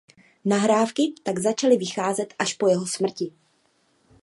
Nahrávky 0.45 1.13
tak 1.23 1.39
začaly 1.39 1.77
vycházet 1.77 2.33
až 2.39 2.53
po 2.53 2.67
jeho 2.67 2.87
smrti. 2.87 3.33